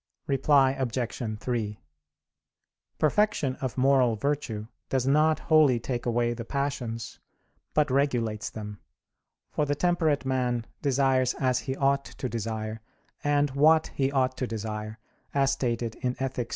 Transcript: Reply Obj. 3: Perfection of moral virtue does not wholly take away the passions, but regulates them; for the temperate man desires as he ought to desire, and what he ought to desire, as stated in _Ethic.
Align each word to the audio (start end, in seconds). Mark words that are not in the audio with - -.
Reply 0.25 0.71
Obj. 0.71 1.21
3: 1.39 1.79
Perfection 2.97 3.55
of 3.57 3.77
moral 3.77 4.15
virtue 4.15 4.65
does 4.89 5.05
not 5.05 5.37
wholly 5.41 5.79
take 5.79 6.07
away 6.07 6.33
the 6.33 6.43
passions, 6.43 7.19
but 7.75 7.91
regulates 7.91 8.49
them; 8.49 8.79
for 9.51 9.67
the 9.67 9.75
temperate 9.75 10.25
man 10.25 10.65
desires 10.81 11.35
as 11.35 11.59
he 11.59 11.75
ought 11.75 12.05
to 12.05 12.27
desire, 12.27 12.81
and 13.23 13.51
what 13.51 13.91
he 13.93 14.11
ought 14.11 14.35
to 14.37 14.47
desire, 14.47 14.97
as 15.35 15.51
stated 15.51 15.93
in 15.97 16.15
_Ethic. 16.15 16.49